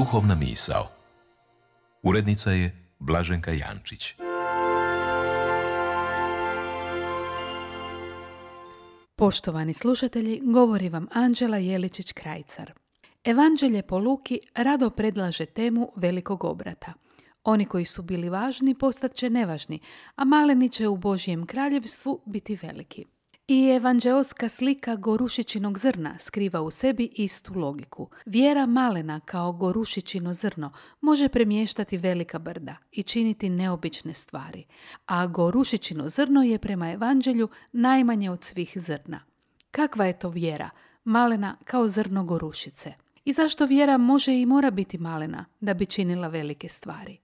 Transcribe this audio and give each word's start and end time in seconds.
Duhovna 0.00 0.34
misao. 0.34 0.88
Urednica 2.02 2.50
je 2.50 2.92
Blaženka 2.98 3.52
Jančić. 3.52 4.14
Poštovani 9.16 9.74
slušatelji, 9.74 10.40
govori 10.44 10.88
vam 10.88 11.06
Anđela 11.12 11.58
Jeličić-Krajcar. 11.58 12.70
Evanđelje 13.24 13.82
po 13.82 13.98
Luki 13.98 14.40
rado 14.54 14.90
predlaže 14.90 15.46
temu 15.46 15.92
velikog 15.96 16.44
obrata. 16.44 16.92
Oni 17.44 17.64
koji 17.64 17.84
su 17.84 18.02
bili 18.02 18.28
važni 18.28 18.74
postat 18.74 19.14
će 19.14 19.30
nevažni, 19.30 19.80
a 20.16 20.24
maleni 20.24 20.68
će 20.68 20.88
u 20.88 20.96
Božjem 20.96 21.46
kraljevstvu 21.46 22.20
biti 22.26 22.58
veliki. 22.62 23.04
I 23.52 23.68
evanđeoska 23.68 24.48
slika 24.48 24.96
gorušičinog 24.96 25.78
zrna 25.78 26.18
skriva 26.18 26.60
u 26.60 26.70
sebi 26.70 27.10
istu 27.14 27.54
logiku. 27.54 28.08
Vjera 28.26 28.66
malena 28.66 29.20
kao 29.20 29.52
gorušičino 29.52 30.32
zrno 30.32 30.72
može 31.00 31.28
premještati 31.28 31.98
velika 31.98 32.38
brda 32.38 32.76
i 32.92 33.02
činiti 33.02 33.48
neobične 33.48 34.14
stvari, 34.14 34.64
a 35.06 35.26
gorušičino 35.26 36.08
zrno 36.08 36.42
je 36.42 36.58
prema 36.58 36.92
evanđelju 36.92 37.48
najmanje 37.72 38.30
od 38.30 38.44
svih 38.44 38.72
zrna. 38.76 39.20
Kakva 39.70 40.04
je 40.04 40.18
to 40.18 40.28
vjera? 40.28 40.70
Malena 41.04 41.56
kao 41.64 41.88
zrno 41.88 42.24
gorušice. 42.24 42.92
I 43.24 43.32
zašto 43.32 43.66
vjera 43.66 43.98
može 43.98 44.40
i 44.40 44.46
mora 44.46 44.70
biti 44.70 44.98
malena 44.98 45.44
da 45.60 45.74
bi 45.74 45.86
činila 45.86 46.28
velike 46.28 46.68
stvari? 46.68 47.18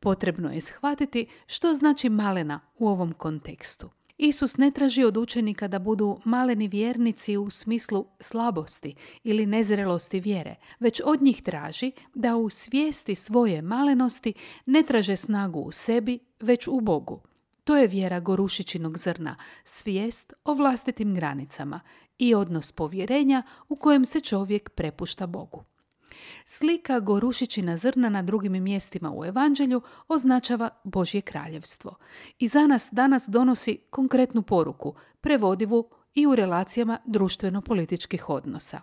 Potrebno 0.00 0.52
je 0.52 0.60
shvatiti 0.60 1.26
što 1.46 1.74
znači 1.74 2.08
malena 2.08 2.60
u 2.78 2.88
ovom 2.88 3.12
kontekstu. 3.12 3.90
Isus 4.22 4.56
ne 4.56 4.70
traži 4.70 5.04
od 5.04 5.16
učenika 5.16 5.68
da 5.68 5.78
budu 5.78 6.20
maleni 6.24 6.68
vjernici 6.68 7.36
u 7.36 7.50
smislu 7.50 8.06
slabosti 8.20 8.94
ili 9.24 9.46
nezrelosti 9.46 10.20
vjere, 10.20 10.54
već 10.80 11.00
od 11.04 11.22
njih 11.22 11.42
traži 11.42 11.92
da 12.14 12.36
u 12.36 12.50
svijesti 12.50 13.14
svoje 13.14 13.62
malenosti 13.62 14.32
ne 14.66 14.82
traže 14.82 15.16
snagu 15.16 15.60
u 15.60 15.72
sebi, 15.72 16.18
već 16.40 16.68
u 16.68 16.80
Bogu. 16.80 17.22
To 17.64 17.76
je 17.76 17.86
vjera 17.86 18.20
gorušičinog 18.20 18.98
zrna, 18.98 19.36
svijest 19.64 20.32
o 20.44 20.54
vlastitim 20.54 21.14
granicama 21.14 21.80
i 22.18 22.34
odnos 22.34 22.72
povjerenja 22.72 23.42
u 23.68 23.76
kojem 23.76 24.04
se 24.04 24.20
čovjek 24.20 24.70
prepušta 24.70 25.26
Bogu. 25.26 25.64
Slika 26.44 27.00
gorušićina 27.00 27.76
zrna 27.76 28.08
na 28.08 28.22
drugim 28.22 28.62
mjestima 28.62 29.12
u 29.16 29.24
Evanđelju 29.24 29.82
označava 30.08 30.68
Božje 30.84 31.20
kraljevstvo 31.20 31.94
i 32.38 32.48
za 32.48 32.66
nas 32.66 32.88
danas 32.92 33.28
donosi 33.28 33.78
konkretnu 33.90 34.42
poruku, 34.42 34.94
prevodivu 35.20 35.90
i 36.14 36.26
u 36.26 36.34
relacijama 36.34 36.98
društveno-političkih 37.06 38.28
odnosa. 38.28 38.80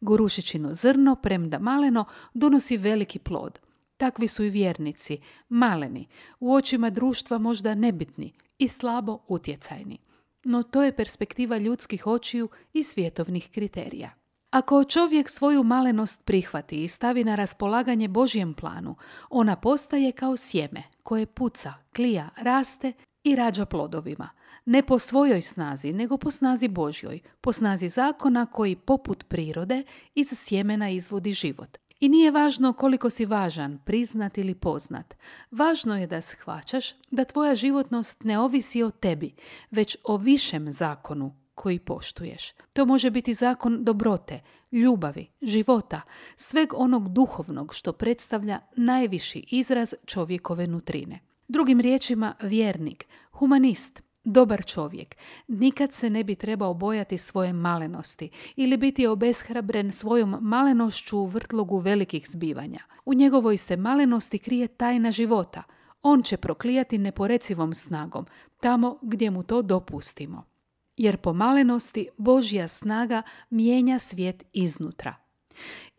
Gorušićino 0.00 0.74
zrno, 0.74 1.16
premda 1.16 1.58
maleno, 1.58 2.04
donosi 2.34 2.76
veliki 2.76 3.18
plod. 3.18 3.58
Takvi 3.96 4.28
su 4.28 4.44
i 4.44 4.50
vjernici, 4.50 5.18
maleni, 5.48 6.08
u 6.40 6.54
očima 6.54 6.90
društva 6.90 7.38
možda 7.38 7.74
nebitni 7.74 8.32
i 8.58 8.68
slabo 8.68 9.18
utjecajni. 9.28 9.98
No 10.44 10.62
to 10.62 10.82
je 10.82 10.96
perspektiva 10.96 11.58
ljudskih 11.58 12.06
očiju 12.06 12.48
i 12.72 12.82
svjetovnih 12.82 13.50
kriterija. 13.50 14.10
Ako 14.54 14.84
čovjek 14.84 15.30
svoju 15.30 15.62
malenost 15.62 16.24
prihvati 16.24 16.84
i 16.84 16.88
stavi 16.88 17.24
na 17.24 17.34
raspolaganje 17.34 18.08
Božjem 18.08 18.54
planu, 18.54 18.96
ona 19.30 19.56
postaje 19.56 20.12
kao 20.12 20.36
sjeme 20.36 20.82
koje 21.02 21.26
puca, 21.26 21.74
klija, 21.96 22.28
raste 22.36 22.92
i 23.24 23.36
rađa 23.36 23.66
plodovima. 23.66 24.30
Ne 24.64 24.82
po 24.82 24.98
svojoj 24.98 25.42
snazi, 25.42 25.92
nego 25.92 26.16
po 26.16 26.30
snazi 26.30 26.68
Božjoj, 26.68 27.20
po 27.40 27.52
snazi 27.52 27.88
zakona 27.88 28.46
koji 28.46 28.76
poput 28.76 29.24
prirode 29.28 29.82
iz 30.14 30.28
sjemena 30.34 30.90
izvodi 30.90 31.32
život. 31.32 31.78
I 32.00 32.08
nije 32.08 32.30
važno 32.30 32.72
koliko 32.72 33.10
si 33.10 33.26
važan, 33.26 33.78
priznat 33.84 34.38
ili 34.38 34.54
poznat. 34.54 35.14
Važno 35.50 35.96
je 35.96 36.06
da 36.06 36.20
shvaćaš 36.20 36.94
da 37.10 37.24
tvoja 37.24 37.54
životnost 37.54 38.24
ne 38.24 38.38
ovisi 38.38 38.82
o 38.82 38.90
tebi, 38.90 39.34
već 39.70 39.96
o 40.04 40.16
višem 40.16 40.72
zakonu 40.72 41.43
koji 41.54 41.78
poštuješ. 41.78 42.52
To 42.72 42.86
može 42.86 43.10
biti 43.10 43.34
zakon 43.34 43.84
dobrote, 43.84 44.40
ljubavi, 44.72 45.26
života, 45.42 46.00
sveg 46.36 46.74
onog 46.74 47.08
duhovnog 47.08 47.74
što 47.74 47.92
predstavlja 47.92 48.60
najviši 48.76 49.44
izraz 49.50 49.94
čovjekove 50.06 50.66
nutrine. 50.66 51.20
Drugim 51.48 51.80
riječima, 51.80 52.34
vjernik, 52.42 53.06
humanist, 53.32 54.02
dobar 54.24 54.64
čovjek, 54.64 55.16
nikad 55.48 55.92
se 55.92 56.10
ne 56.10 56.24
bi 56.24 56.34
trebao 56.34 56.74
bojati 56.74 57.18
svoje 57.18 57.52
malenosti 57.52 58.30
ili 58.56 58.76
biti 58.76 59.06
obeshrabren 59.06 59.92
svojom 59.92 60.36
malenošću 60.40 61.18
u 61.18 61.26
vrtlogu 61.26 61.78
velikih 61.78 62.30
zbivanja. 62.30 62.80
U 63.04 63.14
njegovoj 63.14 63.56
se 63.56 63.76
malenosti 63.76 64.38
krije 64.38 64.68
tajna 64.68 65.10
života. 65.10 65.62
On 66.02 66.22
će 66.22 66.36
proklijati 66.36 66.98
neporecivom 66.98 67.74
snagom, 67.74 68.26
tamo 68.60 68.98
gdje 69.02 69.30
mu 69.30 69.42
to 69.42 69.62
dopustimo 69.62 70.53
jer 70.96 71.16
po 71.16 71.32
malenosti 71.32 72.08
Božja 72.16 72.68
snaga 72.68 73.22
mijenja 73.50 73.98
svijet 73.98 74.44
iznutra. 74.52 75.14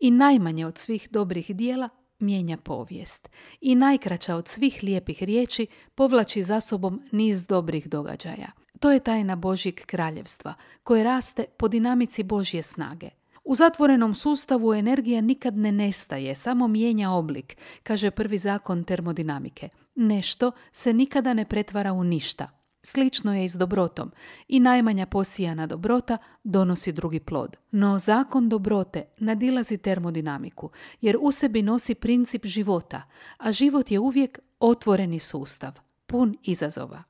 I 0.00 0.10
najmanje 0.10 0.66
od 0.66 0.78
svih 0.78 1.08
dobrih 1.10 1.56
dijela 1.56 1.88
mijenja 2.18 2.56
povijest. 2.56 3.28
I 3.60 3.74
najkraća 3.74 4.36
od 4.36 4.48
svih 4.48 4.78
lijepih 4.82 5.22
riječi 5.22 5.66
povlači 5.94 6.42
za 6.42 6.60
sobom 6.60 7.02
niz 7.12 7.46
dobrih 7.46 7.88
događaja. 7.88 8.50
To 8.80 8.90
je 8.90 9.00
tajna 9.00 9.36
Božjeg 9.36 9.74
kraljevstva, 9.74 10.54
koje 10.82 11.04
raste 11.04 11.44
po 11.56 11.68
dinamici 11.68 12.22
Božje 12.22 12.62
snage. 12.62 13.10
U 13.44 13.54
zatvorenom 13.54 14.14
sustavu 14.14 14.74
energija 14.74 15.20
nikad 15.20 15.56
ne 15.56 15.72
nestaje, 15.72 16.34
samo 16.34 16.68
mijenja 16.68 17.10
oblik, 17.10 17.56
kaže 17.82 18.10
prvi 18.10 18.38
zakon 18.38 18.84
termodinamike. 18.84 19.68
Nešto 19.94 20.52
se 20.72 20.92
nikada 20.92 21.34
ne 21.34 21.44
pretvara 21.44 21.92
u 21.92 22.04
ništa. 22.04 22.55
Slično 22.88 23.34
je 23.34 23.44
i 23.44 23.48
s 23.48 23.54
dobrotom 23.54 24.12
i 24.48 24.60
najmanja 24.60 25.06
posijana 25.06 25.66
dobrota 25.66 26.18
donosi 26.44 26.92
drugi 26.92 27.20
plod. 27.20 27.56
No 27.70 27.98
zakon 27.98 28.48
dobrote 28.48 29.04
nadilazi 29.18 29.78
termodinamiku 29.78 30.70
jer 31.00 31.16
u 31.20 31.30
sebi 31.30 31.62
nosi 31.62 31.94
princip 31.94 32.46
života, 32.46 33.02
a 33.36 33.52
život 33.52 33.90
je 33.90 33.98
uvijek 33.98 34.38
otvoreni 34.60 35.18
sustav, 35.18 35.72
pun 36.06 36.36
izazova. 36.42 37.02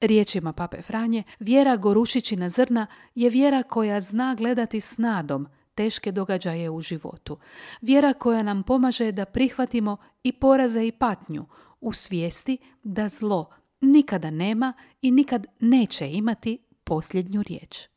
Riječima 0.00 0.52
pape 0.52 0.82
Franje, 0.82 1.22
vjera 1.38 1.76
gorušićina 1.76 2.48
zrna 2.48 2.86
je 3.14 3.30
vjera 3.30 3.62
koja 3.62 4.00
zna 4.00 4.34
gledati 4.34 4.80
s 4.80 4.98
nadom 4.98 5.48
teške 5.74 6.12
događaje 6.12 6.70
u 6.70 6.80
životu. 6.80 7.38
Vjera 7.80 8.12
koja 8.12 8.42
nam 8.42 8.62
pomaže 8.62 9.12
da 9.12 9.24
prihvatimo 9.24 9.96
i 10.22 10.32
poraze 10.32 10.86
i 10.86 10.92
patnju 10.92 11.46
u 11.80 11.92
svijesti 11.92 12.58
da 12.82 13.08
zlo 13.08 13.50
nikada 13.80 14.30
nema 14.30 14.72
i 15.02 15.10
nikad 15.10 15.46
neće 15.60 16.10
imati 16.10 16.58
posljednju 16.84 17.42
riječ. 17.42 17.95